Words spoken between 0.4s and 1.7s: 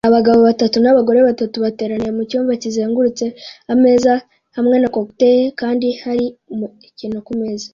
batatu n'abagore batatu